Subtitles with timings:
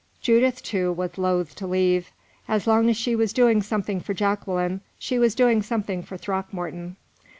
[0.19, 2.09] Judith, too, was loath to leave.
[2.47, 6.95] As long as she was doing something for Jacqueline, she was doing something for Throckmorton.